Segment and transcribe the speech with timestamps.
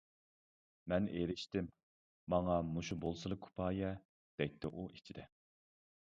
[0.91, 1.67] -مەن ئېرىشتىم،
[2.33, 3.91] ماڭا مۇشۇ بولسىلا كۇپايە،
[4.41, 5.27] -دەيتتى ئۇ ئىچىدە.